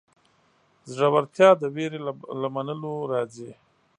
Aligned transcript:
زړورتیا 0.93 1.49
د 1.61 1.63
وېرې 1.75 1.99
له 2.41 2.47
منلو 2.55 2.93
راځي. 3.11 3.51